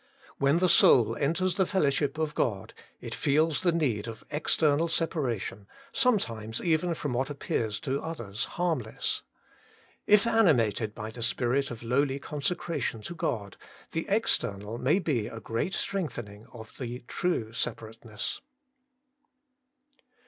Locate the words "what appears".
7.13-7.79